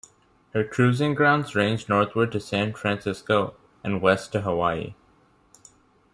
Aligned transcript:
Her 0.55 0.63
cruising 0.63 1.13
grounds 1.13 1.53
ranged 1.53 1.87
northward 1.87 2.31
to 2.31 2.39
San 2.39 2.73
Francisco 2.73 3.53
and 3.83 4.01
west 4.01 4.31
to 4.31 4.41
Hawaii. 4.41 4.95